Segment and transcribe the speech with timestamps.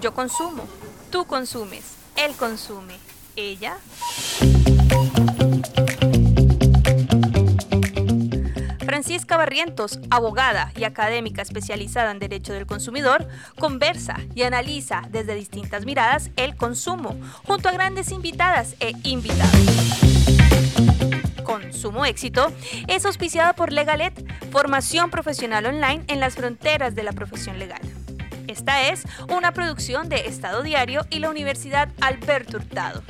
[0.00, 0.64] Yo consumo,
[1.10, 2.98] tú consumes, él consume,
[3.34, 3.78] ella.
[8.84, 13.26] Francisca Barrientos, abogada y académica especializada en Derecho del Consumidor,
[13.58, 19.54] conversa y analiza desde distintas miradas el consumo, junto a grandes invitadas e invitados.
[21.42, 22.52] Consumo Éxito
[22.86, 24.12] es auspiciada por Legalet,
[24.50, 27.80] formación profesional online en las fronteras de la profesión legal.
[28.56, 33.02] Esta es una producción de Estado Diario y la Universidad Alberto Hurtado.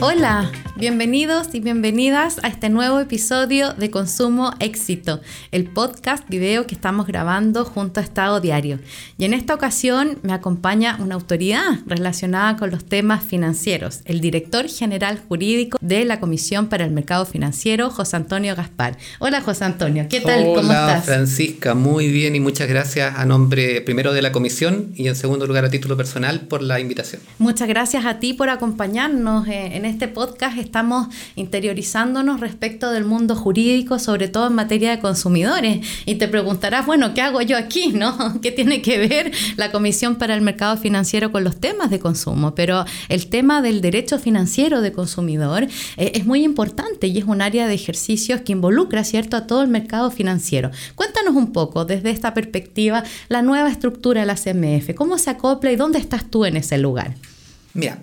[0.00, 0.48] Hola,
[0.78, 7.06] bienvenidos y bienvenidas a este nuevo episodio de Consumo Éxito, el podcast video que estamos
[7.06, 8.78] grabando junto a Estado Diario.
[9.16, 14.68] Y en esta ocasión me acompaña una autoridad relacionada con los temas financieros, el director
[14.68, 18.98] general jurídico de la Comisión para el Mercado Financiero, José Antonio Gaspar.
[19.18, 20.44] Hola José Antonio, ¿qué tal?
[20.44, 21.06] Hola, ¿Cómo estás?
[21.06, 25.46] Francisca, muy bien y muchas gracias a nombre primero de la comisión y en segundo
[25.46, 27.22] lugar a título personal por la invitación.
[27.38, 30.65] Muchas gracias a ti por acompañarnos eh, en este podcast.
[30.66, 35.86] Estamos interiorizándonos respecto del mundo jurídico, sobre todo en materia de consumidores.
[36.06, 37.88] Y te preguntarás, bueno, ¿qué hago yo aquí?
[37.94, 38.40] ¿No?
[38.42, 42.54] ¿Qué tiene que ver la Comisión para el Mercado Financiero con los temas de consumo?
[42.54, 47.40] Pero el tema del derecho financiero de consumidor eh, es muy importante y es un
[47.42, 50.72] área de ejercicios que involucra, ¿cierto?, a todo el mercado financiero.
[50.96, 55.70] Cuéntanos un poco desde esta perspectiva la nueva estructura de la CMF, cómo se acopla
[55.70, 57.14] y dónde estás tú en ese lugar.
[57.74, 57.98] Mira,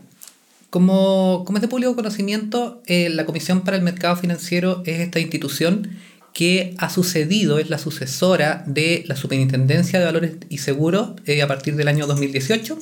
[0.73, 5.19] como, como es de público conocimiento, eh, la Comisión para el Mercado Financiero es esta
[5.19, 5.87] institución
[6.33, 11.47] que ha sucedido, es la sucesora de la Superintendencia de Valores y Seguros eh, a
[11.47, 12.79] partir del año 2018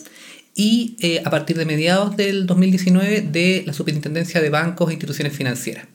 [0.55, 5.35] y eh, a partir de mediados del 2019 de la Superintendencia de Bancos e Instituciones
[5.35, 5.85] Financieras.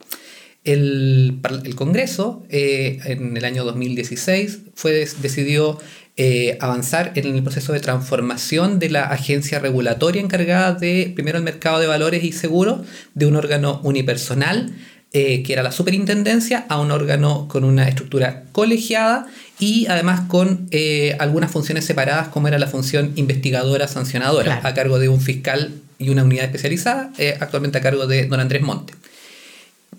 [0.65, 5.79] El, el Congreso en el año 2016 fue, decidió
[6.19, 11.45] eh, avanzar en el proceso de transformación de la agencia regulatoria encargada de, primero, el
[11.45, 12.81] mercado de valores y seguros,
[13.15, 14.73] de un órgano unipersonal,
[15.13, 19.27] eh, que era la superintendencia, a un órgano con una estructura colegiada
[19.59, 24.69] y además con eh, algunas funciones separadas, como era la función investigadora sancionadora, Claro.
[24.69, 28.63] a cargo de un fiscal y una unidad especializada, actualmente a cargo de don Andrés
[28.63, 28.95] Monte.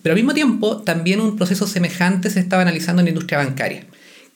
[0.03, 3.84] Pero al mismo tiempo, también un proceso semejante se estaba analizando en la industria bancaria,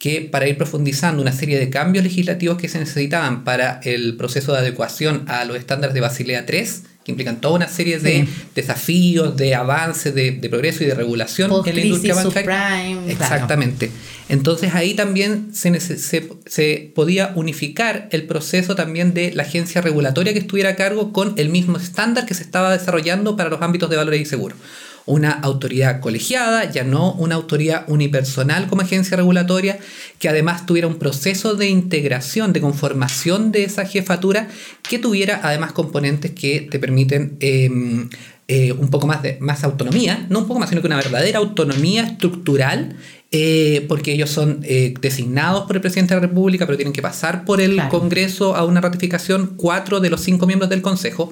[0.01, 4.51] que para ir profundizando una serie de cambios legislativos que se necesitaban para el proceso
[4.51, 6.63] de adecuación a los estándares de Basilea III,
[7.05, 8.29] que implican toda una serie de Sí.
[8.55, 12.41] desafíos, de avances, de, de progreso y de regulación en la industria bancaria.
[12.41, 13.33] subprime, claro.
[13.35, 13.91] Exactamente.
[14.27, 20.39] Entonces ahí también se, se podía unificar el proceso también de la agencia regulatoria que
[20.39, 23.97] estuviera a cargo con el mismo estándar que se estaba desarrollando para los ámbitos de
[23.97, 24.57] valores y seguros.
[25.05, 29.79] Una autoridad colegiada, ya no una autoridad unipersonal como agencia regulatoria,
[30.19, 34.47] que además tuviera un proceso de integración, de conformación de esa jefatura,
[34.87, 38.09] que tuviera además componentes que te permiten em,
[38.47, 41.39] eh, un poco más de más autonomía, no un poco más, sino que una verdadera
[41.39, 42.95] autonomía estructural,
[43.31, 47.01] eh, porque ellos son eh, designados por el presidente de la República, pero tienen que
[47.01, 47.89] pasar por el Claro.
[47.89, 51.31] Congreso a una ratificación, cuatro de los cinco miembros del Consejo,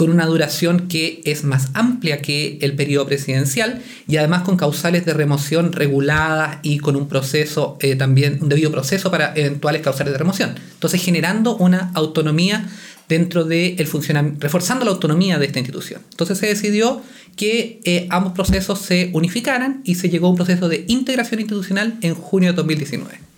[0.00, 5.04] con una duración que es más amplia que el periodo presidencial y además con causales
[5.04, 10.14] de remoción reguladas y con un proceso eh, también, un debido proceso para eventuales causales
[10.14, 10.54] de remoción.
[10.72, 12.66] Entonces generando una autonomía
[13.10, 16.00] dentro del funcionamiento, reforzando la autonomía de esta institución.
[16.12, 17.02] Entonces se decidió
[17.36, 21.98] que eh, ambos procesos se unificaran y se llegó a un proceso de integración institucional
[22.00, 23.29] en junio de 2019.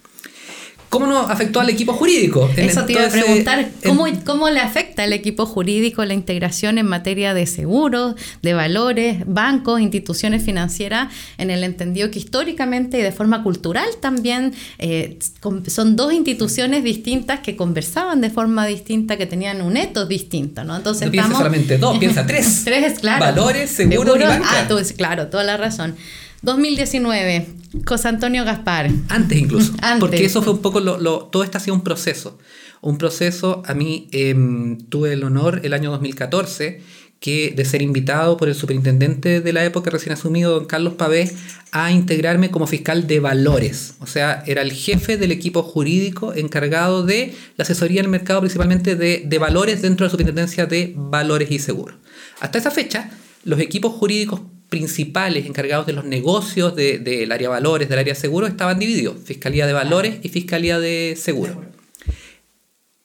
[0.92, 2.50] ¿Cómo nos afectó al equipo jurídico?
[2.54, 6.12] En Eso te iba a preguntar, en- ¿cómo, ¿cómo le afecta al equipo jurídico la
[6.12, 11.08] integración en materia de seguros, de valores, bancos, instituciones financieras,
[11.38, 15.18] en el entendido que históricamente y de forma cultural también eh,
[15.66, 20.76] son dos instituciones distintas que conversaban de forma distinta, que tenían un ethos distinto, ¿no?
[20.76, 22.62] Entonces No piensa estamos- solamente dos, piensa tres.
[22.66, 23.20] Tres, claro.
[23.24, 24.46] Valores, seguros y banca.
[24.46, 25.96] Ah, tú, claro, toda la razón.
[26.42, 27.46] 2019,
[27.86, 28.90] José Antonio Gaspar.
[29.08, 29.72] Antes incluso.
[29.82, 30.00] Antes.
[30.00, 32.38] Porque eso fue un poco lo, lo- todo esto ha sido un proceso.
[32.80, 36.80] Un proceso, a mí em, tuve el honor el año 2014
[37.20, 41.30] que, de ser invitado por el superintendente de la época recién asumido, don Carlos Pavé,
[41.70, 43.94] a integrarme como fiscal de valores.
[44.00, 48.40] O sea, era el jefe del equipo jurídico encargado de la asesoría en el mercado,
[48.40, 51.94] principalmente de, de valores dentro de la superintendencia de valores y seguros.
[52.40, 53.10] Hasta esa fecha,
[53.44, 54.40] los equipos jurídicos
[54.72, 59.66] principales encargados de los negocios de- del área valores, del área seguro, estaban divididos, Fiscalía
[59.66, 61.62] de Valores y Fiscalía de Seguro.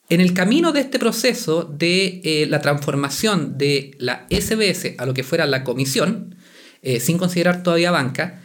[0.10, 5.14] En el camino de este proceso de eh, la transformación de la SBS a lo
[5.14, 6.36] que fuera la comisión,
[6.82, 8.42] eh, sin considerar todavía banca,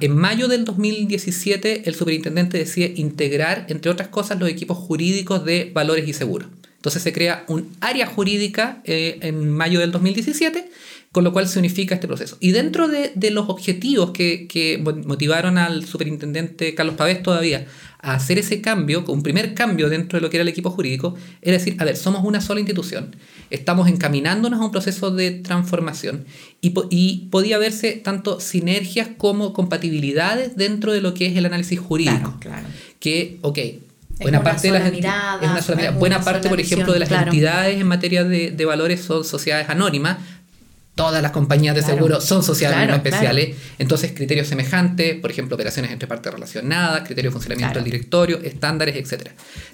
[0.00, 5.70] en mayo del 2017, el superintendente decide integrar, entre otras cosas, los equipos jurídicos de
[5.74, 6.48] valores y seguros.
[6.76, 10.70] Entonces se crea un área jurídica eh, en mayo del 2017,
[11.12, 12.36] con lo cual se unifica este proceso.
[12.40, 17.66] Y dentro de, los objetivos que, que, motivaron al superintendente Carlos Pavés todavía
[18.00, 21.16] a hacer ese cambio, un primer cambio dentro de lo que era el equipo jurídico,
[21.42, 23.16] era decir, a ver, somos una sola institución,
[23.50, 26.26] estamos encaminándonos a un proceso de transformación
[26.60, 31.80] y, y podía verse tanto sinergias como compatibilidades dentro de lo que es el análisis
[31.80, 32.36] jurídico.
[32.38, 32.66] Claro, claro.
[33.00, 33.58] Que, ok,
[34.20, 38.50] buena parte de las mirada, buena parte, por ejemplo, de las entidades en materia de,
[38.50, 40.18] de, valores son sociedades anónimas.
[40.98, 43.56] Todas las compañías de seguro son sociedades especiales.
[43.78, 48.96] Entonces, criterios semejantes, por ejemplo, operaciones entre partes relacionadas, criterios de funcionamiento del directorio, estándares,
[48.96, 49.28] etc.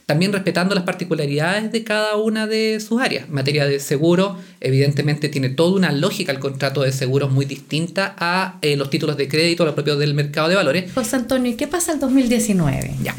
[0.05, 3.25] También respetando las particularidades de cada una de sus áreas.
[3.27, 8.15] En materia de seguro, evidentemente tiene toda una lógica el contrato de seguros muy distinta
[8.19, 10.93] a eh, los títulos de crédito, los propios del mercado de valores.
[10.93, 12.97] José Antonio, ¿y qué pasa el 2019?
[13.03, 13.15] Ya.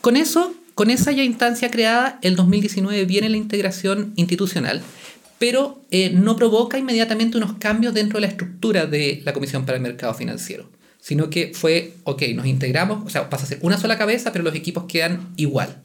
[0.00, 4.82] Con eso, con esa ya instancia creada, el 2019 viene la integración institucional,
[5.38, 9.76] pero eh, no provoca inmediatamente unos cambios dentro de la estructura de la Comisión para
[9.76, 13.78] el Mercado Financiero, sino que fue, ok, nos integramos, o sea, pasa a ser una
[13.78, 15.82] sola cabeza, pero los equipos quedan igual.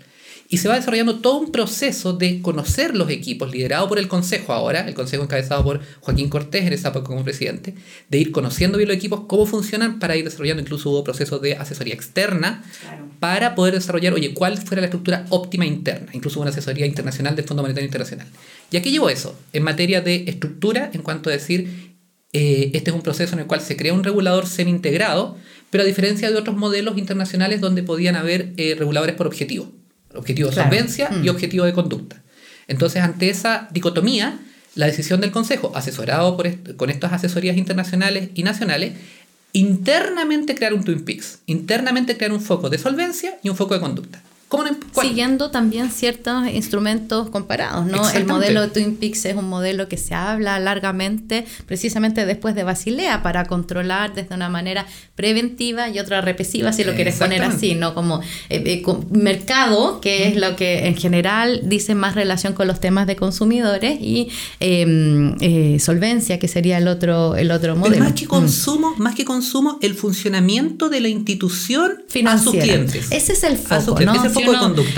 [0.51, 4.51] Y se va desarrollando todo un proceso de conocer los equipos, liderado por el Consejo
[4.51, 7.74] ahora, el Consejo encabezado por Joaquín Cortés en esa época como presidente,
[8.09, 11.56] de ir conociendo bien los equipos, cómo funcionan, para ir desarrollando, incluso hubo procesos de
[11.56, 12.65] asesoría externa,
[13.21, 17.33] para poder desarrollar, oye, cuál fuera la estructura óptima interna, incluso hubo una asesoría internacional
[17.33, 18.27] del Fondo Monetario Internacional.
[18.71, 19.39] ¿Y aquí llevo eso?
[19.53, 21.95] En materia de estructura, en cuanto a decir,
[22.33, 25.38] eh, este es un proceso en el cual se crea un regulador semi-integrado,
[25.69, 29.71] pero a diferencia de otros modelos internacionales donde podían haber eh, reguladores por objetivo
[30.16, 31.30] objetivo de solvencia y mm.
[31.30, 32.22] objetivo de conducta.
[32.68, 34.40] Entonces, ante esa dicotomía,
[34.75, 38.94] la decisión del Consejo, asesorado por con estas asesorías internacionales y nacionales,
[39.54, 43.81] internamente crear un Twin Peaks, internamente crear un foco de solvencia y un foco de
[43.81, 44.22] conducta.
[45.01, 48.09] Siguiendo también ciertos instrumentos comparados, ¿no?
[48.09, 52.63] El modelo de Twin Peaks es un modelo que se habla largamente precisamente después de
[52.63, 57.75] Basilea para controlar desde una manera preventiva y otra represiva, si lo quieres poner así,
[57.75, 57.94] ¿no?
[57.94, 62.80] Como eh, eh, mercado, que es lo que en general dice más relación con los
[62.80, 68.03] temas de consumidores, y em, eh, solvencia, que sería el otro, el otro modelo.
[68.03, 68.30] más que mm.
[68.30, 72.33] consumo, más que consumo, el funcionamiento de la institución Financiera.
[72.33, 73.12] a sus clientes.
[73.12, 74.13] Ese es el foco, ¿no?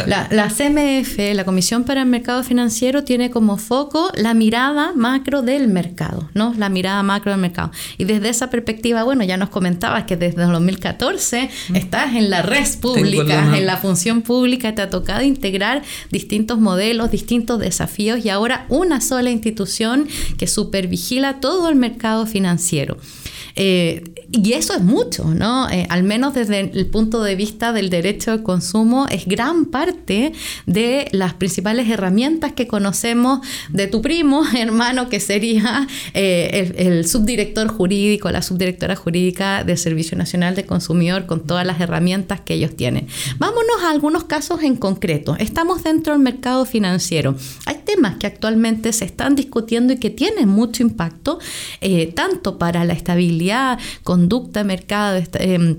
[0.06, 5.68] La, CMF, la Comisión para el Mercado Financiero, tiene como foco la mirada macro del
[5.68, 6.54] mercado, ¿no?
[6.58, 7.72] La mirada macro del mercado.
[7.98, 11.76] Y desde esa perspectiva, bueno, ya nos comentabas que desde el 2014 mm.
[11.76, 17.12] estás en la red pública, en la función pública, te ha tocado integrar distintos modelos,
[17.12, 20.08] distintos desafíos y ahora una sola institución
[20.38, 22.98] que supervigila todo el mercado financiero.
[23.56, 25.70] Eh, y eso es mucho, ¿no?
[25.70, 30.34] Eh, al menos desde el punto de vista del derecho al consumo, es gran parte
[30.66, 37.68] de las principales herramientas que conocemos de tu primo, hermano, que sería eh, el, subdirector
[37.68, 42.76] jurídico, la subdirectora jurídica del Servicio Nacional de Consumidor, con todas las herramientas que ellos
[42.76, 43.08] tienen.
[43.38, 45.36] Vámonos a algunos casos en concreto.
[45.38, 47.36] Estamos dentro del mercado financiero.
[47.66, 51.40] Hay temas que actualmente se están discutiendo y que tienen mucho impacto,
[52.16, 53.43] tanto para la estabilidad
[54.04, 55.78] conducta, mercado, em,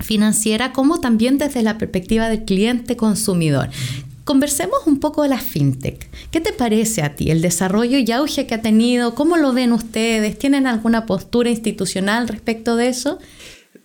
[0.00, 3.70] financiera, como también desde la perspectiva del cliente consumidor.
[4.24, 6.08] Conversemos un poco de la fintech.
[6.30, 9.14] ¿Qué te parece a ti el desarrollo y auge que ha tenido?
[9.14, 10.36] ¿Cómo lo ven ustedes?
[10.38, 13.18] ¿Tienen alguna postura institucional respecto de eso?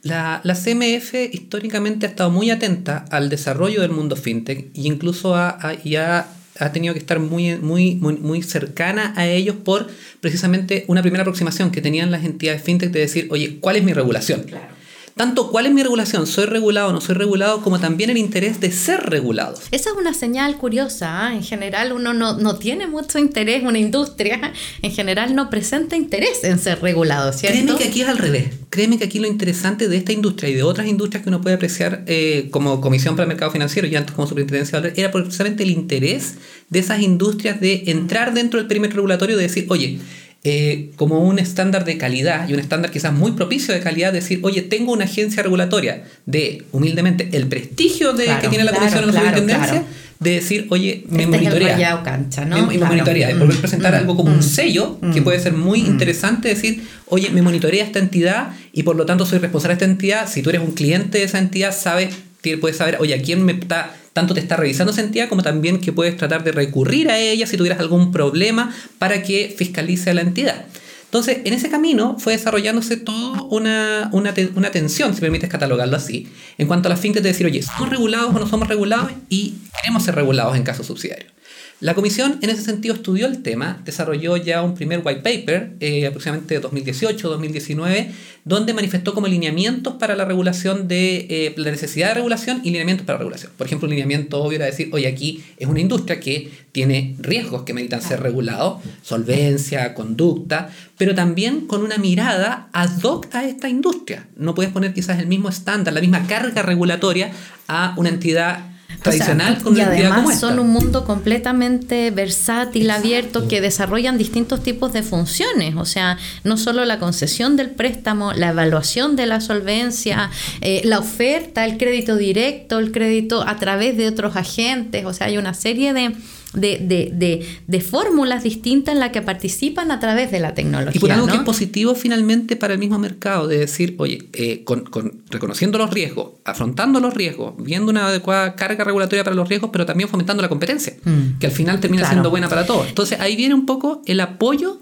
[0.01, 5.35] La, la, CMF históricamente ha estado muy atenta al desarrollo del mundo fintech e incluso
[5.35, 6.25] ha, ha
[6.69, 9.87] tenido que estar muy, muy, muy, muy cercana a ellos por
[10.19, 13.93] precisamente una primera aproximación que tenían las entidades fintech de decir, oye, ¿cuál es mi
[13.93, 14.43] regulación?
[14.43, 14.80] Claro
[15.15, 18.59] tanto cuál es mi regulación, soy regulado o no soy regulado, como también el interés
[18.59, 19.57] de ser regulado.
[19.71, 21.27] Esa es una señal curiosa.
[21.27, 21.33] ¿ah?
[21.33, 26.59] En general uno no, tiene mucho interés, una industria en general no presenta interés en
[26.59, 27.57] ser regulado, ¿cierto?
[27.57, 28.49] Créeme que aquí es al revés.
[28.69, 31.55] Créeme que aquí lo interesante de esta industria y de otras industrias que uno puede
[31.55, 35.71] apreciar eh, como Comisión para el Mercado Financiero y antes como Superintendencia era precisamente el
[35.71, 36.35] interés
[36.69, 39.99] de esas industrias de entrar dentro del perímetro regulatorio de decir, oye,
[40.43, 44.39] eh, como un estándar de calidad y un estándar quizás muy propicio de calidad, decir,
[44.41, 49.07] oye, tengo una agencia regulatoria de, humildemente, el prestigio de, que tiene la Comisión de
[49.07, 49.83] la Superintendencia,
[50.19, 52.03] de decir, oye, me este monitorea.
[52.03, 52.65] cancha, ¿no?
[52.65, 55.53] Me, monitorea, de poder mm, presentar mm, algo como un mm, sello, que puede ser
[55.53, 59.83] muy interesante, decir, oye, me monitorea esta entidad y por lo tanto soy responsable de
[59.83, 60.27] esta entidad.
[60.27, 62.15] Si tú eres un cliente de esa entidad, sabes,
[62.59, 65.79] puedes saber, oye, ¿a quién me está tanto te está revisando esa entidad como también
[65.79, 70.13] que puedes tratar de recurrir a ella si tuvieras algún problema para que fiscalice a
[70.13, 70.65] la entidad.
[71.05, 76.29] Entonces, en ese camino fue desarrollándose todo una, una, una tensión, si permites catalogarlo así,
[76.57, 79.11] en cuanto a las fintech de decir, oye, ¿somos regulados o no somos regulados?
[79.27, 81.33] Y queremos ser regulados en casos subsidiarios.
[81.81, 86.05] La comisión en ese sentido estudió el tema, desarrolló ya un primer white paper, eh,
[86.05, 88.11] aproximadamente 2018-2019,
[88.45, 93.07] donde manifestó como lineamientos para la regulación de eh, la necesidad de regulación y lineamientos
[93.07, 93.51] para la regulación.
[93.57, 97.63] Por ejemplo, un lineamiento obvio era decir, oye, aquí es una industria que tiene riesgos
[97.63, 100.69] que meritan ser regulados, solvencia, conducta,
[100.99, 104.27] pero también con una mirada ad hoc a esta industria.
[104.35, 107.31] No puedes poner quizás el mismo estándar, la misma carga regulatoria
[107.67, 108.70] a una entidad
[109.01, 115.75] tradicional y además son un mundo completamente versátil, abierto, que desarrollan distintos tipos de funciones.
[115.75, 120.29] O sea, no solo la concesión del préstamo, la evaluación de la solvencia,
[120.61, 125.05] eh, la oferta, el crédito directo, el crédito a través de otros agentes.
[125.05, 126.15] O sea, hay una serie de
[126.53, 130.93] de, de, de, de, fórmulas distintas en las que participan a través de la tecnología.
[130.95, 134.63] Y por algo que es positivo finalmente para el mismo mercado, de decir, oye, eh,
[134.63, 139.47] con, con, reconociendo los riesgos, afrontando los riesgos, viendo una adecuada carga regulatoria para los
[139.47, 141.39] riesgos, pero también fomentando la competencia, mm.
[141.39, 142.87] que al final termina siendo buena para todos.
[142.87, 144.79] Entonces ahí viene un poco el apoyo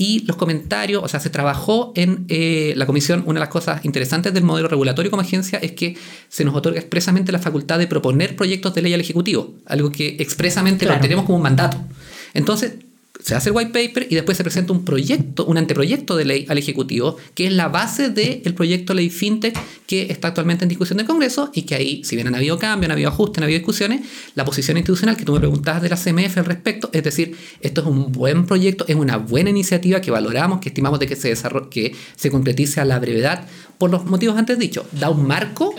[0.00, 3.84] y los comentarios, o sea, se trabajó en eh, la comisión, una de las cosas
[3.84, 5.94] interesantes del modelo regulatorio como agencia es que
[6.30, 10.16] se nos otorga expresamente la facultad de proponer proyectos de ley al Ejecutivo, algo que
[10.18, 11.76] expresamente lo tenemos como un mandato.
[12.32, 12.76] Entonces,
[13.22, 16.46] se hace el white paper y después se presenta un proyecto, un anteproyecto de ley
[16.48, 20.68] al Ejecutivo, que es la base del proyecto de ley FinTech que está actualmente en
[20.68, 23.44] discusión del Congreso y que ahí, si bien han habido cambios, han habido ajustes, han
[23.44, 24.02] habido discusiones,
[24.34, 27.80] la posición institucional que tú me preguntabas de la CMF al respecto, es decir, esto
[27.80, 31.34] es un buen proyecto, es una buena iniciativa que valoramos, que estimamos de que se,
[31.70, 33.46] que se concretice a la brevedad,
[33.78, 34.84] por los motivos antes dichos.
[34.92, 35.74] Da un marco,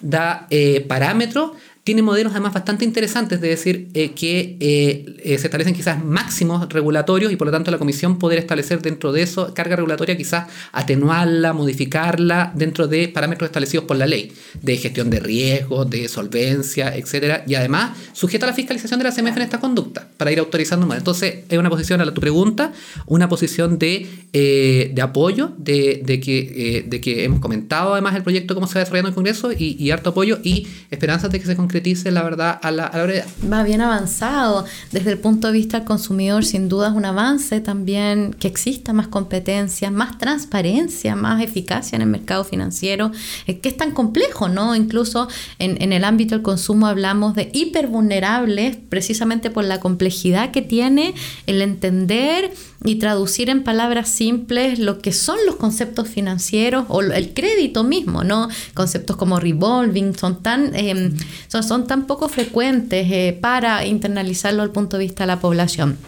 [0.00, 1.52] da eh, parámetros
[1.90, 6.68] tiene modelos además bastante interesantes de decir eh, que eh, eh, se establecen quizás máximos
[6.68, 10.46] regulatorios y por lo tanto la comisión poder establecer dentro de eso carga regulatoria quizás
[10.70, 14.30] atenuarla, modificarla dentro de parámetros establecidos por la ley
[14.62, 19.10] de gestión de riesgos, de solvencia, etcétera y además sujeta a la fiscalización de la
[19.10, 20.98] CMF en esta conducta para ir autorizando más.
[20.98, 22.72] Entonces es una posición a tu pregunta,
[23.06, 28.54] una posición de, de apoyo, de, de que, de que hemos comentado además el proyecto
[28.54, 31.46] cómo se va desarrollando en el Congreso y, y harto apoyo y esperanzas de que
[31.46, 33.06] se concretice la verdad a la, a
[33.50, 34.64] Va bien avanzado.
[34.92, 38.92] Desde el punto de vista del consumidor, sin duda es un avance también que exista
[38.92, 43.10] más competencia, más transparencia, más eficacia en el mercado financiero,
[43.46, 44.76] que es tan complejo, ¿no?
[44.76, 50.62] Incluso en, en el ámbito del consumo hablamos de hipervulnerables precisamente por la complejidad que
[50.62, 51.14] tiene
[51.46, 52.52] el entender
[52.84, 58.24] y traducir en palabras simples lo que son los conceptos financieros o el crédito mismo,
[58.24, 58.48] ¿no?
[58.74, 61.14] Conceptos como revolving son tan, em,
[61.48, 65.98] son, son, tan poco frecuentes eh, para internalizarlo al punto de vista de la población.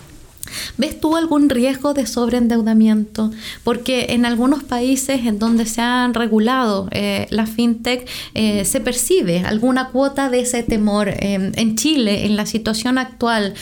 [0.77, 3.31] ¿Ves tú algún riesgo de sobreendeudamiento?
[3.65, 9.41] Porque en algunos países en donde se han regulado eh, la fintech eh, se percibe
[9.41, 11.09] alguna cuota de ese temor.
[11.09, 13.55] Eh, en Chile, en la situación actual,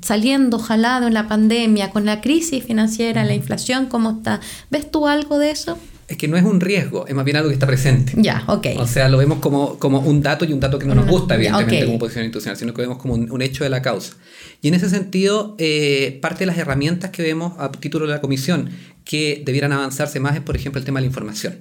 [0.00, 4.40] saliendo jalado en la pandemia, con la crisis financiera, la inflación, ¿cómo está?
[4.70, 5.78] ¿Ves tú algo de eso?
[6.08, 8.12] Es que no es un riesgo, es más bien algo que está presente.
[8.16, 8.66] Ya, ok.
[8.78, 11.34] O sea, lo vemos como, como un dato y un dato que no nos gusta,
[11.34, 14.14] evidentemente, como posición institucional, sino que vemos como un, hecho de la causa.
[14.62, 18.20] Y en ese sentido, eh, parte de las herramientas que vemos a título de la
[18.20, 18.70] comisión
[19.04, 21.58] que debieran avanzarse más es, por ejemplo, el tema de la información.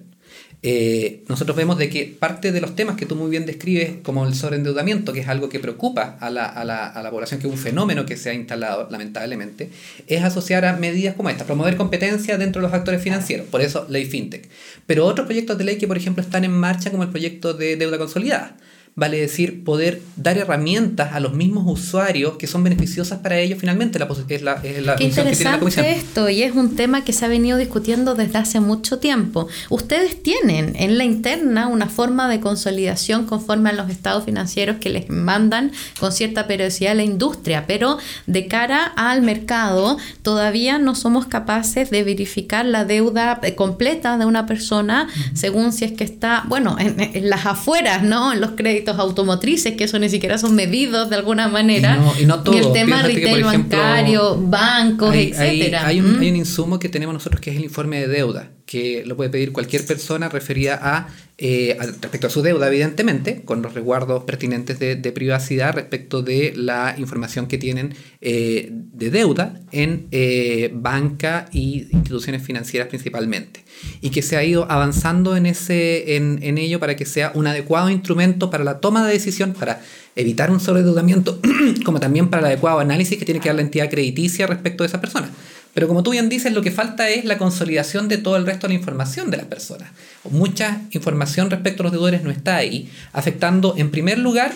[0.68, 4.26] Eh, nosotros vemos de que parte de los temas que tú muy bien describes, como
[4.26, 7.46] el sobreendeudamiento, que es algo que preocupa a la, a, la, a la, población, que
[7.46, 9.70] es un fenómeno que se ha instalado lamentablemente,
[10.08, 13.86] es asociar a medidas como esta, promover competencia dentro de los actores financieros, por eso
[13.90, 14.50] ley FinTech.
[14.88, 17.76] Pero otros proyectos de ley que, por ejemplo, están en marcha, como el proyecto de
[17.76, 18.58] deuda consolidada
[18.98, 24.00] vale decir poder dar herramientas a los mismos usuarios que son beneficiosas para ellos finalmente
[24.00, 27.28] la, es la, es la Qué interesante esto y es un tema que se ha
[27.28, 29.50] venido discutiendo desde hace mucho tiempo.
[29.70, 34.90] Ustedes tienen en la interna una forma de consolidación conforme a los estados financieros que
[34.90, 37.98] les mandan con cierta periodicidad a la industria, pero
[38.28, 44.46] de cara al mercado todavía no somos capaces de verificar la deuda completa de una
[44.46, 48.32] persona según si es que está, bueno, en, en las afueras, ¿no?
[48.32, 52.00] En los créditos automotrices, que eso ni siquiera son medidos de alguna manera.
[52.20, 52.58] Y, no, todo.
[52.58, 55.88] el tema retail bancario, bancos, hay, etcétera.
[55.88, 59.04] Hay, un, hay, un, insumo que tenemos nosotros que es el informe de deuda, que
[59.06, 63.74] lo puede pedir cualquier persona referida a eh, respecto a su deuda, evidentemente, con los
[63.74, 70.72] resguardos pertinentes de, privacidad respecto de la información que tienen eh, de deuda en eh,
[70.74, 73.66] banca y instituciones financieras principalmente.
[74.00, 77.48] Y que se ha ido avanzando en, ese, en, en ello para que sea un
[77.48, 79.82] adecuado instrumento para la toma de decisión, para
[80.16, 81.42] evitar un sobreendeudamiento,
[81.84, 84.88] como también para el adecuado análisis que tiene que dar la entidad crediticia respecto de
[84.88, 85.30] esa persona
[85.76, 88.66] Pero como tú bien dices, lo que falta es la consolidación de todo el resto
[88.66, 89.92] de la información de las personas.
[90.24, 94.56] Mucha información respecto a los deudores no está ahí, afectando en primer lugar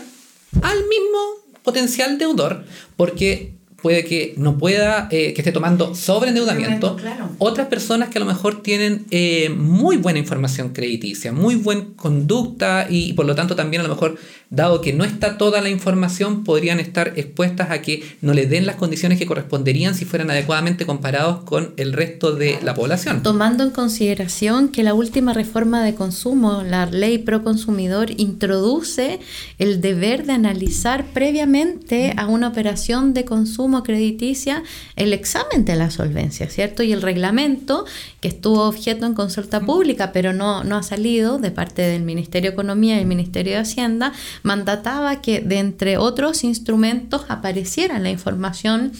[0.61, 1.19] al mismo
[1.61, 2.63] potencial deudor,
[2.95, 6.95] porque puede que no pueda, eh, que esté tomando sobreendeudamiento.
[6.95, 7.29] Claro.
[7.37, 12.87] Otras personas que a lo mejor tienen eh, muy buena información crediticia, muy buena conducta
[12.89, 14.17] y, por lo tanto también a lo mejor
[14.49, 18.65] dado que no está toda la información, podrían estar expuestas a que no les den
[18.65, 23.21] las condiciones que corresponderían si fueran adecuadamente comparados con el resto de la población.
[23.21, 29.19] Tomando en consideración que la última reforma de consumo, la ley pro consumidor, introduce
[29.59, 34.63] el deber de analizar previamente a una operación de consumo crediticia
[34.95, 36.83] el examen de la solvencia, ¿cierto?
[36.83, 37.85] Y el reglamento
[38.21, 42.51] que estuvo objeto en consulta pública, pero no, no ha salido de parte del Ministerio
[42.51, 48.09] de Economía y el Ministerio de Hacienda, mandataba que de entre otros instrumentos apareciera la
[48.09, 48.91] información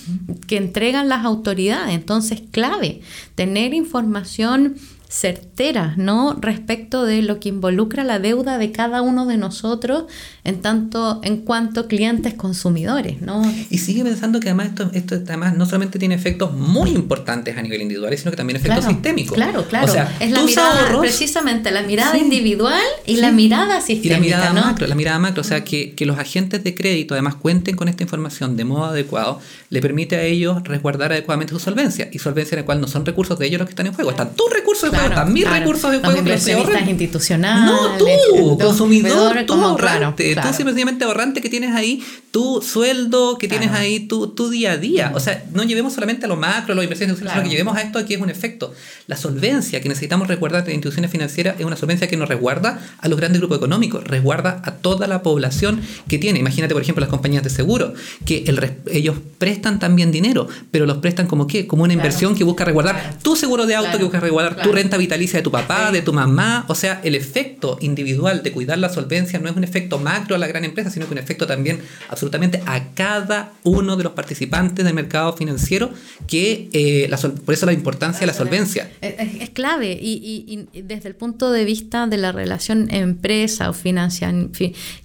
[0.47, 1.93] que entregan las autoridades.
[1.93, 3.01] Entonces, clave,
[3.35, 4.75] tener información
[5.09, 6.37] certeras, ¿no?
[6.39, 10.03] Respecto de lo que involucra la deuda de cada uno de nosotros
[10.43, 13.41] en tanto en cuanto clientes consumidores, ¿no?
[13.71, 17.61] Y sigue pensando que además esto, esto además no solamente tiene efectos muy importantes a
[17.63, 19.33] nivel individual, sino que también efectos sistémicos.
[19.33, 19.87] Claro, claro.
[19.87, 24.07] O sea, es la mirada, precisamente la mirada individual y la mirada sistémica.
[24.07, 27.15] Y la mirada macro, la mirada macro, o sea, que, que los agentes de crédito
[27.15, 31.59] además cuenten con esta información de modo adecuado, le permite a ellos resguardar adecuadamente su
[31.59, 32.09] solvencia.
[32.11, 34.11] Y solvencia en la cual no son recursos de ellos los que están en juego,
[34.11, 36.11] están tus recursos de claro, mis recursos de juego.
[36.11, 37.71] Los inversionistas institucionales.
[37.71, 43.71] No, tú, consumidor, tú ahorrante, tú simplemente ahorrante que tienes ahí, tu sueldo que tienes
[43.71, 45.11] ahí, tu, tu día a día.
[45.15, 47.81] O sea, no llevemos solamente a lo macro, a los inversiones sino que llevemos a
[47.81, 48.73] esto aquí es un efecto.
[49.07, 53.07] La solvencia que necesitamos resguardar de instituciones financieras es una solvencia que nos resguarda a
[53.07, 56.39] los grandes grupos económicos, resguarda a toda la población que tiene.
[56.39, 57.93] Imagínate, por ejemplo, las compañías de seguro,
[58.25, 58.59] que el,
[58.91, 61.67] ellos prestan también dinero, pero los prestan como qué?
[61.67, 64.88] Como una inversión que busca resguardar tu seguro de auto, que busca resguardar tu renta
[64.98, 66.65] vitalicia de tu papá, de tu mamá.
[66.67, 70.38] O sea, el efecto individual de cuidar la solvencia no es un efecto macro a
[70.38, 74.86] la gran empresa, sino que un efecto también absolutamente a cada uno de los participantes
[74.86, 75.91] del mercado financiero,
[76.28, 77.10] que eh,
[77.45, 78.89] por eso la importancia de la solvencia.
[79.02, 84.34] Es, clave y, desde el punto de vista de la relación empresa o financiera,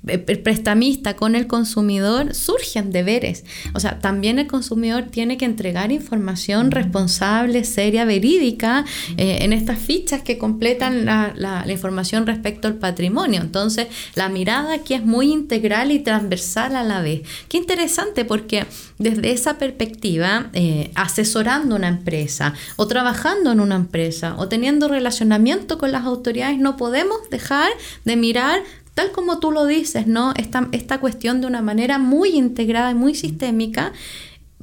[0.07, 3.44] el prestamista con el consumidor, surgen deberes.
[3.75, 8.85] O sea, también el consumidor tiene que entregar información responsable, seria, verídica
[9.16, 13.40] eh, en estas fichas que completan la, información respecto al patrimonio.
[13.40, 17.22] Entonces, la mirada aquí es muy integral y transversal a la vez.
[17.48, 18.66] Qué interesante porque
[18.98, 25.78] desde esa perspectiva, eh, asesorando una empresa o trabajando en una empresa o teniendo relacionamiento
[25.78, 27.70] con las autoridades, no podemos dejar
[28.04, 28.60] de mirar
[28.94, 30.32] tal como tú lo dices, ¿no?
[30.37, 33.92] Esta, esta cuestión de una manera muy integrada y muy sistémica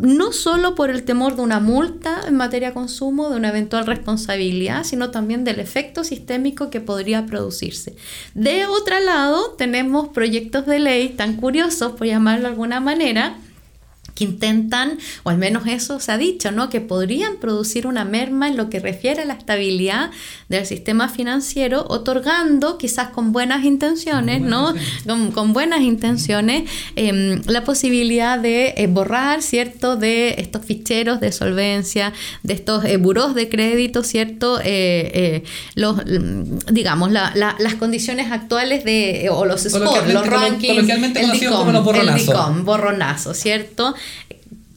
[0.02, 3.86] no solo por el temor de una multa en materia de consumo, de una eventual
[3.86, 7.96] responsabilidad, sino también del efecto sistémico que podría producirse.
[8.34, 13.38] De otro lado, tenemos proyectos de ley tan curiosos, por llamarlo de alguna manera,
[14.22, 16.70] que intentan, o al menos eso se ha dicho, ¿no?
[16.70, 20.12] que podrían producir una merma en lo que refiere a la estabilidad
[20.48, 24.74] del sistema financiero, otorgando, quizás con buenas intenciones, ¿no?
[25.34, 32.14] Con, buenas intenciones, em, la posibilidad de eh, borrar, ¿cierto?, de estos ficheros de solvencia,
[32.44, 35.44] de estos eh, buros de crédito, ¿cierto?, eh,
[35.76, 42.14] los, mm, digamos, las condiciones actuales de, o los scores, los rankings, el DICOM, el
[42.16, 43.96] DICOM, borronazo, ¿cierto?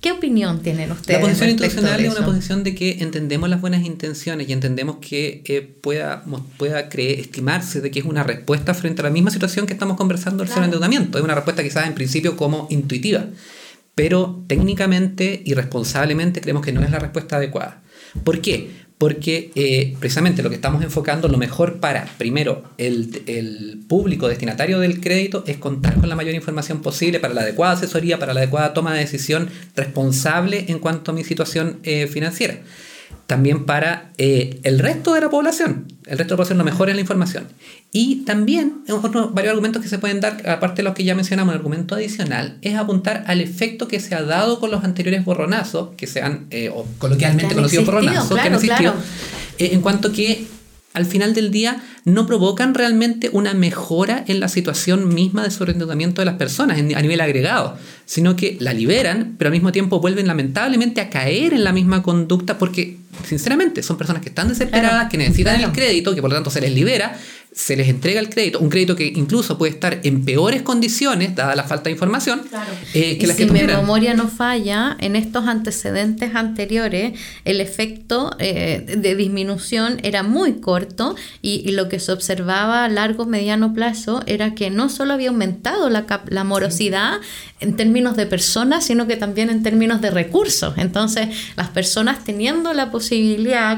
[0.04, 1.18] ¿Qué opinión tienen ustedes?
[1.18, 5.42] La posición institucional es una posición de que entendemos las buenas intenciones y entendemos que
[5.46, 6.22] eh, pueda,
[6.58, 9.96] pueda creer, estimarse de que es una respuesta frente a la misma situación que estamos
[9.96, 11.16] conversando del endeudamiento.
[11.16, 13.24] Es una respuesta quizás en principio como intuitiva,
[13.94, 17.80] pero técnicamente y responsablemente creemos que no es la respuesta adecuada.
[18.24, 18.83] ¿Por qué?
[19.04, 25.02] Porque eh, precisamente lo que estamos enfocando, lo mejor para, primero, el, público destinatario del
[25.02, 28.72] crédito es contar con la mayor información posible para la adecuada asesoría, para la adecuada
[28.72, 32.60] toma de decisión responsable en cuanto a mi situación eh, financiera
[33.26, 35.86] también para eh, el resto de la población.
[36.06, 37.46] El resto de la población no mejora la información.
[37.92, 41.52] Y también, otros varios argumentos que se pueden dar, aparte de los que ya mencionamos,
[41.52, 45.90] el argumento adicional es apuntar al efecto que se ha dado con los anteriores borronazos,
[45.96, 48.94] que se han, eh, o coloquialmente conocidos borronazos, que han existido,
[49.58, 50.46] eh, en cuanto que
[50.94, 56.22] al final del día no provocan realmente una mejora en la situación misma de sobreendeudamiento
[56.22, 60.28] de las personas a nivel agregado, sino que la liberan, pero al mismo tiempo vuelven
[60.28, 65.18] lamentablemente a caer en la misma conducta porque, sinceramente, son personas que están desesperadas, que
[65.18, 67.18] necesitan el crédito, que por lo tanto se les libera,
[67.54, 71.54] se les entrega el crédito, un crédito que incluso puede estar en peores condiciones, dada
[71.54, 72.42] la falta de información,
[72.94, 78.96] eh, que y si mi memoria no falla, en estos antecedentes anteriores, el efecto eh,
[78.98, 84.54] de disminución era muy corto y, lo que se observaba a largo, mediano plazo era
[84.54, 87.20] que no solo había aumentado la, la morosidad
[87.60, 90.74] en términos de personas, sino que también en términos de recursos.
[90.76, 93.03] Entonces, las personas teniendo la posibilidad,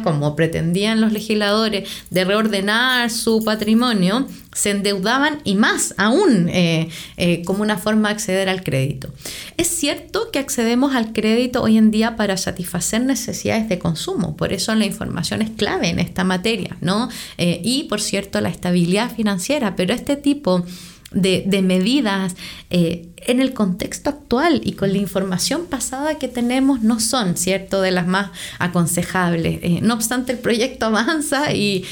[0.02, 7.42] como pretendían los legisladores, de reordenar su patrimonio, se endeudaban y más aún eh, eh,
[7.44, 9.12] como una forma de acceder al crédito.
[9.56, 14.52] Es cierto que accedemos al crédito hoy en día para satisfacer necesidades de consumo, por
[14.52, 17.08] eso la información es clave en esta materia, ¿no?
[17.36, 20.64] Eh, y por cierto, la estabilidad financiera, pero este tipo
[21.12, 22.34] medidas
[22.70, 27.80] eh, en el contexto actual y con la información pasada que tenemos no son, ¿cierto?,
[27.80, 29.60] de las más aconsejables.
[29.62, 31.84] Eh, no obstante, el proyecto avanza y,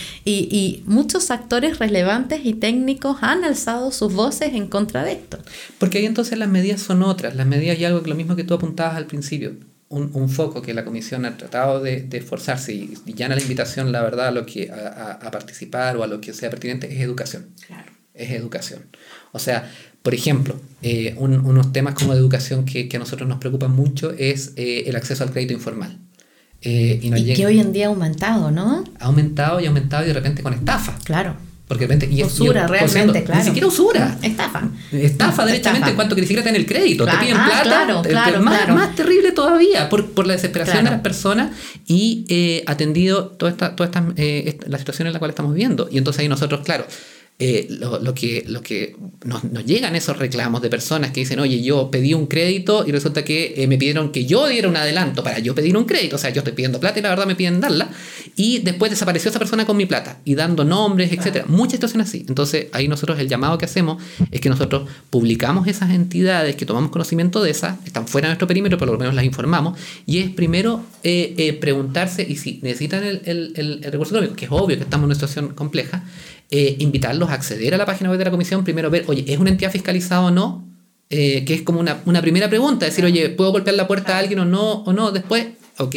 [0.87, 5.39] muchos actores relevantes y técnicos han alzado sus voces en contra de esto.
[5.79, 8.45] Porque ahí entonces las medidas son otras, las medidas y algo que lo mismo que
[8.45, 9.55] tú apuntabas al principio.
[9.89, 14.03] Un, foco que la comisión ha tratado de, esforzarse y, ya en la invitación, la
[14.03, 17.51] verdad, a, lo que, a, a participar o a lo que sea pertinente es educación.
[17.65, 18.87] Claro es educación.
[19.33, 19.71] O sea,
[20.03, 24.53] por ejemplo, eh, unos temas como de educación que, a nosotros nos preocupan mucho es
[24.57, 25.99] eh, el acceso al crédito informal.
[26.63, 28.85] Eh, y, que hoy en día ha aumentado, ¿no?
[29.01, 30.99] Ha aumentado y ha aumentado y de repente con estafa.
[31.05, 31.37] Claro.
[31.67, 32.15] Porque de repente.
[32.15, 33.41] Y usura, realmente, claro.
[33.41, 34.19] Ni siquiera usura.
[34.23, 34.69] Estafa.
[34.93, 37.07] Estafa, derechamente, en cuanto que ni siquiera tener el crédito.
[37.07, 37.63] Te piden ah, plata.
[37.63, 43.29] Claro, claro, más, más, terrible todavía por, por la desesperación de las personas y atendido
[43.29, 44.05] toda esta, toda esta,
[44.69, 45.89] la situación en la cual estamos viviendo.
[45.91, 46.87] Y entonces ahí nosotros, claro
[47.41, 48.95] eh, lo, que, lo que
[49.25, 53.25] nos, llegan esos reclamos de personas que dicen, oye, yo pedí un crédito y resulta
[53.25, 56.19] que eh, me pidieron que yo diera un adelanto para yo pedir un crédito, o
[56.21, 57.91] sea, yo estoy pidiendo plata y la verdad me piden darla,
[58.37, 61.45] y después desapareció esa persona con mi plata y dando nombres, etcétera.
[61.49, 62.25] Muchas situaciones así.
[62.29, 66.93] Entonces, ahí nosotros el llamado que hacemos es que nosotros publicamos esas entidades que tomamos
[66.93, 70.19] conocimiento de esas, están fuera de nuestro perímetro, pero por lo menos las informamos, y
[70.19, 74.77] es primero eh, preguntarse, y si necesitan el, el, el recurso económico, que es obvio
[74.77, 76.05] que estamos en una situación compleja,
[76.57, 79.41] eh, invitarlos a acceder a la página web de la comisión, primero ver, oye, ¿es
[79.41, 80.65] una entidad fiscalizada o no?
[81.11, 84.39] Eh, que es como una, primera pregunta, decir, oye, ¿puedo golpear la puerta a alguien
[84.39, 84.85] o no?
[84.85, 85.97] O no, después, ok.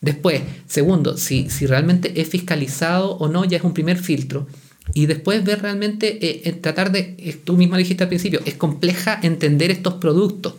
[0.00, 4.48] Después, segundo, si, si realmente es fiscalizado o no, ya es un primer filtro.
[4.94, 9.70] Y después ver realmente, eh, tratar de, tú misma dijiste al principio, es compleja entender
[9.70, 10.54] estos productos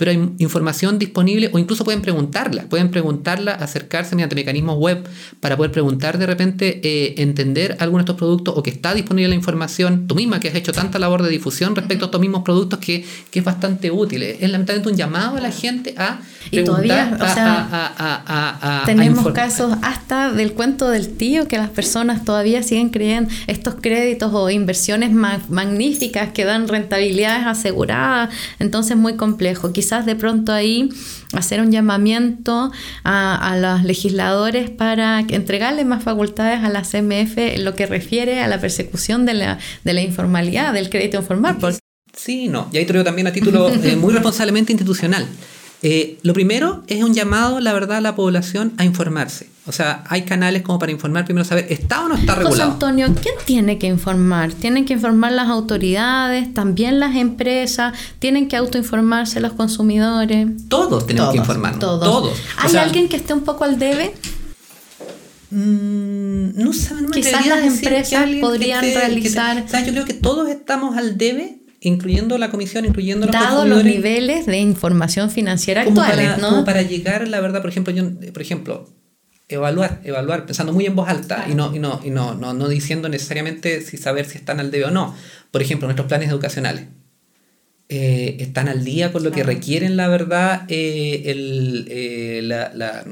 [0.00, 5.06] pero hay información disponible o incluso pueden preguntarla, pueden preguntarla, acercarse mediante mecanismos web
[5.40, 9.28] para poder preguntar de repente, eh, entender algunos de estos productos o que está disponible
[9.28, 12.44] la información, tú misma que has hecho tanta labor de difusión respecto a estos mismos
[12.44, 14.22] productos que, que es bastante útil.
[14.22, 16.20] Es lamentablemente un llamado a la gente a...
[16.50, 22.62] Y todavía, o sea, tenemos casos hasta del cuento del tío que las personas todavía
[22.62, 29.72] siguen creyendo estos créditos o inversiones magníficas que dan rentabilidades aseguradas, entonces muy complejo.
[29.72, 30.88] Quizás de pronto ahí
[31.32, 32.70] hacer un llamamiento
[33.04, 38.48] a, los legisladores para entregarle más facultades a la CMF en lo que refiere a
[38.48, 41.58] la persecución de la, de la informalidad, del crédito informal.
[42.16, 45.26] Sí, no, y ahí te también a título eh, muy responsablemente institucional.
[45.82, 49.48] Eh, lo primero es un llamado, la verdad, a la población a informarse.
[49.66, 52.50] O sea, hay canales como para informar, primero saber, ¿está o no está regulado?
[52.50, 54.52] José Antonio, ¿quién tiene que informar?
[54.52, 57.94] ¿Tienen que informar las autoridades, también las empresas?
[58.18, 60.48] ¿Tienen que autoinformarse los consumidores?
[60.68, 61.80] Todos tenemos que informarnos.
[61.80, 62.36] Todos.
[62.58, 64.14] ¿Hay alguien que esté un poco al debe?
[65.50, 69.64] Mm, no sé, no Quizás las empresas podrían realizar.
[69.64, 73.64] o sea, yo creo que todos estamos al debe incluyendo la comisión, incluyendo los Dado
[73.64, 76.50] los niveles de información financiera actuales, ¿no?
[76.50, 78.88] Como para llegar, la verdad, por ejemplo, yo, por ejemplo,
[79.48, 82.68] evaluar, evaluar, pensando muy en voz alta y, no, y, no, y no, no, no
[82.68, 85.14] diciendo necesariamente si saber si están al debe o no.
[85.50, 86.84] Por ejemplo, nuestros planes educacionales.
[87.88, 93.04] Eh, están al día con lo que requieren, la verdad, eh, el, eh, la, la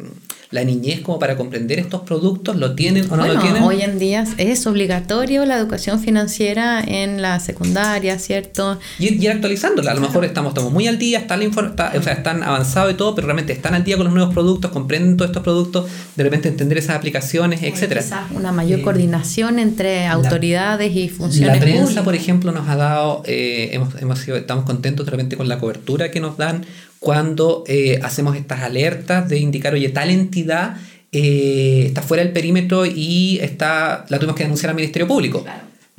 [0.51, 2.57] la niñez como para comprender estos productos?
[2.57, 3.63] ¿Lo tienen o no lo tienen?
[3.63, 8.79] Hoy en día es obligatorio la educación financiera en la secundaria, ¿cierto?
[8.99, 9.93] Y ir, actualizándola.
[9.93, 13.15] A lo mejor estamos, estamos muy al día, están, o sea, están avanzados y todo,
[13.15, 16.49] pero realmente están al día con los nuevos productos, comprenden todos estos productos, de repente
[16.49, 18.03] entender esas aplicaciones, etcétera.
[18.35, 21.65] una mayor eh, coordinación entre autoridades y funcionarios.
[21.65, 25.37] La prensa, por ejemplo, nos ha dado, eh, hemos, hemos sido, estamos contentos de repente
[25.37, 26.65] con la cobertura que nos dan
[27.01, 30.77] cuando eh, hacemos estas alertas de indicar, oye, tal entidad
[31.13, 35.45] eh, está fuera del perímetro y está, la tuvimos que denunciar al Ministerio Público.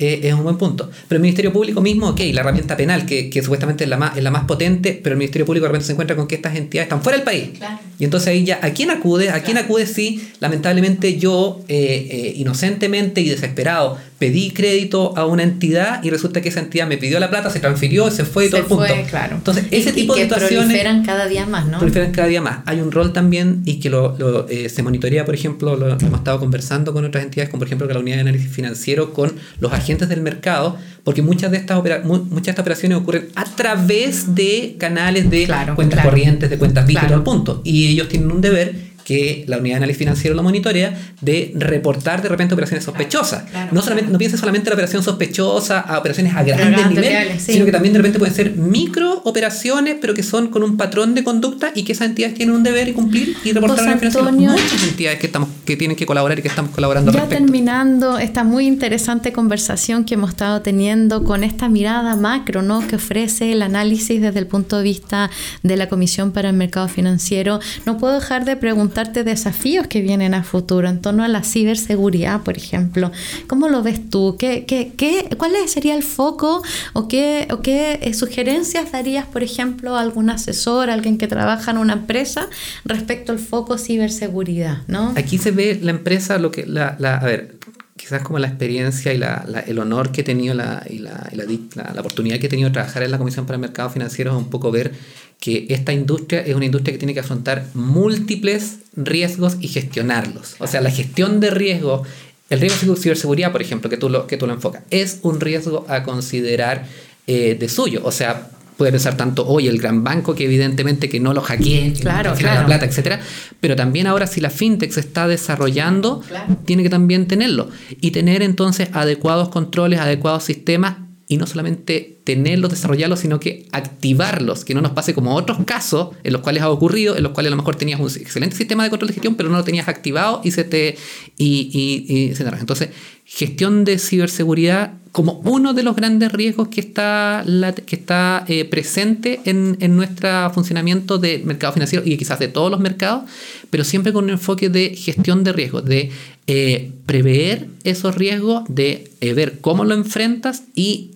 [0.00, 0.90] Eh, es un buen punto.
[1.06, 4.16] Pero el Ministerio Público mismo, ok, la herramienta penal, que, que supuestamente es la, más,
[4.16, 6.56] es la más potente, pero el Ministerio Público de repente se encuentra con que estas
[6.56, 7.50] entidades están fuera del país.
[7.98, 9.28] Y entonces ahí ya, ¿a quién acude?
[9.30, 15.42] ¿A quién acude si lamentablemente yo, eh, eh, inocentemente y desesperado, pedí crédito a una
[15.42, 18.50] entidad y resulta que esa entidad me pidió la plata, se transfirió, se fue y
[18.50, 18.94] todo el punto.
[19.08, 19.36] Claro.
[19.36, 20.66] Entonces, ese tipo de situaciones.
[20.66, 21.78] proliferan cada día más, ¿no?
[21.78, 22.58] Proliferan cada día más.
[22.66, 26.18] Hay un rol también y que lo, lo eh, se monitorea, por ejemplo, lo, hemos
[26.18, 29.34] estado conversando con otras entidades, como por ejemplo con la unidad de análisis financiero, con
[29.58, 34.34] los agentes del mercado, porque muchas de estas, muchas de estas operaciones ocurren a través
[34.34, 37.60] de canales de cuentas corrientes, de cuentas todo el punto.
[37.64, 42.22] Y ellos tienen un deber que la unidad de análisis financiero lo monitorea, de reportar
[42.22, 43.42] de repente operaciones sospechosas.
[43.72, 47.64] No, solamente, no piense solamente en la operación sospechosa a operaciones a grandes niveles, sino
[47.64, 51.24] que también de repente pueden ser micro operaciones, pero que son con un patrón de
[51.24, 54.30] conducta y que esas entidades tienen un deber y cumplir y reportar a la.
[54.30, 57.10] Muchas entidades que, estamos, que tienen que colaborar y que estamos colaborando.
[57.10, 62.86] Ya terminando esta muy interesante conversación que hemos estado teniendo con esta mirada macro ¿no?
[62.86, 65.30] que ofrece el análisis desde el punto de vista
[65.64, 70.34] de la Comisión para el Mercado Financiero, no puedo dejar de preguntar desafíos que vienen
[70.34, 73.10] a futuro en torno a la ciberseguridad, por ejemplo.
[73.46, 74.36] ¿Cómo lo ves tú?
[74.38, 79.42] ¿Qué, qué, qué, ¿Cuál sería el foco o qué, o qué eh, sugerencias darías, por
[79.42, 82.48] ejemplo, a algún asesor, a alguien que trabaja en una empresa
[82.84, 84.82] respecto al foco ciberseguridad?
[84.86, 85.12] ¿no?
[85.16, 87.56] Aquí se ve la empresa, lo que la, la a ver,
[87.96, 91.92] quizás como la experiencia y la, el honor que he tenido la, y la, la,
[91.94, 94.36] la, oportunidad que he tenido de trabajar en la Comisión para el Mercado Financiero es
[94.36, 94.92] un poco ver
[95.40, 100.54] que esta industria es una industria que tiene que afrontar múltiples riesgos y gestionarlos.
[100.58, 102.02] O sea, la gestión de riesgo,
[102.50, 105.40] el riesgo de ciberseguridad, por ejemplo, que tú lo, que tú lo enfocas, es un
[105.40, 106.86] riesgo a considerar
[107.26, 108.02] eh, de suyo.
[108.04, 111.94] O sea, puede pensar tanto hoy el gran banco que evidentemente que no lo hackee,
[112.00, 113.20] claro, que la plata, etcétera,
[113.60, 116.22] pero también ahora si la fintech se está desarrollando,
[116.66, 117.68] tiene que también tenerlo
[118.00, 124.64] y tener entonces adecuados controles, adecuados sistemas y no solamente tenerlos, desarrollarlos, sino que activarlos,
[124.64, 127.52] que no nos pase como otros casos en los cuales ha ocurrido, en los cuales
[127.52, 129.86] a lo mejor tenías un excelente sistema de control de gestión, pero no lo tenías
[129.86, 130.96] activado y se te...
[131.38, 132.88] Y, y, se Entonces,
[133.24, 137.44] gestión de ciberseguridad como uno de los grandes riesgos que está,
[137.86, 142.72] que está eh, presente en, en nuestro funcionamiento del mercado financiero y quizás de todos
[142.72, 143.30] los mercados,
[143.70, 146.10] pero siempre con un enfoque de gestión de riesgos, de
[146.52, 151.12] eh, prever esos riesgos, de eh, ver cómo lo enfrentas y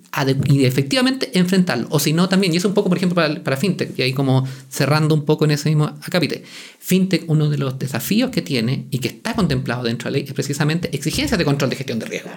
[0.49, 1.87] y efectivamente enfrentarlo.
[1.91, 4.13] O si no, también, y eso un poco, por ejemplo, para, para FinTech, y ahí
[4.13, 6.45] como cerrando un poco en ese mismo acápite.
[6.79, 10.27] FinTech, uno de los desafíos que tiene y que está contemplado dentro de la ley
[10.29, 12.31] es precisamente exigencias de control de gestión de riesgo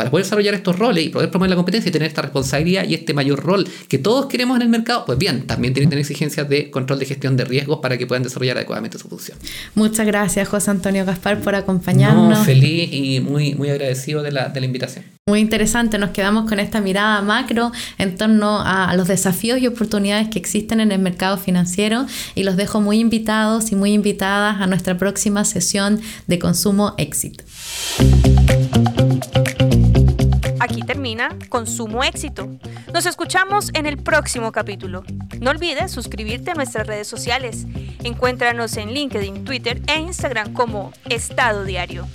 [0.00, 2.94] para poder desarrollar estos roles y poder promover la competencia y tener esta responsabilidad y
[2.94, 6.00] este mayor rol que todos queremos en el mercado, pues bien, también tienen que tener
[6.00, 9.36] exigencias de control de gestión de riesgos para que puedan desarrollar adecuadamente su función.
[9.74, 12.30] Muchas gracias, José Antonio Gaspar, por acompañarnos.
[12.30, 15.04] No, feliz y muy, muy agradecido de la, de la invitación.
[15.26, 20.30] Muy interesante, nos quedamos con esta mirada macro en torno a los desafíos y oportunidades
[20.30, 24.66] que existen en el mercado financiero y los dejo muy invitados y muy invitadas a
[24.66, 27.44] nuestra próxima sesión de Consumo Éxito.
[31.00, 32.46] Termina Consumo Éxito.
[32.92, 35.02] Nos escuchamos en el próximo capítulo.
[35.40, 37.64] No olvides suscribirte a nuestras redes sociales.
[38.04, 42.06] Encuéntranos en LinkedIn, Twitter e Instagram como Estado Diario.